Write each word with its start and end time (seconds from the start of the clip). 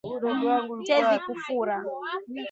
Tezi 0.87 1.15
kufura 1.25 1.75